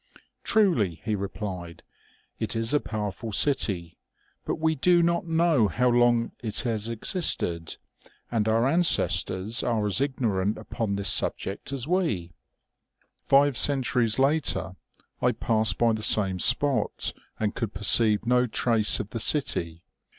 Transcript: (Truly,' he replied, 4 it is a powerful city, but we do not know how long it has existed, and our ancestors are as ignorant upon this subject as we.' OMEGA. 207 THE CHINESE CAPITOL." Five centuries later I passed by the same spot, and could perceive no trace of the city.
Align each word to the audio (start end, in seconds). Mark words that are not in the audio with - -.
(Truly,' 0.43 0.99
he 1.05 1.13
replied, 1.13 1.83
4 2.39 2.43
it 2.45 2.55
is 2.55 2.73
a 2.73 2.79
powerful 2.79 3.31
city, 3.31 3.99
but 4.45 4.55
we 4.55 4.73
do 4.73 5.03
not 5.03 5.27
know 5.27 5.67
how 5.67 5.89
long 5.89 6.31
it 6.41 6.61
has 6.61 6.89
existed, 6.89 7.77
and 8.31 8.47
our 8.47 8.67
ancestors 8.67 9.61
are 9.61 9.85
as 9.85 10.01
ignorant 10.01 10.57
upon 10.57 10.95
this 10.95 11.07
subject 11.09 11.71
as 11.71 11.87
we.' 11.87 12.33
OMEGA. 13.29 13.29
207 13.29 13.79
THE 13.81 13.85
CHINESE 13.85 14.15
CAPITOL." 14.15 14.33
Five 14.33 14.47
centuries 14.47 14.55
later 14.57 14.75
I 15.21 15.31
passed 15.33 15.77
by 15.77 15.93
the 15.93 16.01
same 16.01 16.39
spot, 16.39 17.13
and 17.39 17.53
could 17.53 17.75
perceive 17.75 18.25
no 18.25 18.47
trace 18.47 18.99
of 18.99 19.11
the 19.11 19.19
city. 19.19 19.83